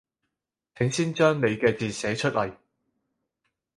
[0.75, 2.57] 請先將你嘅字寫出來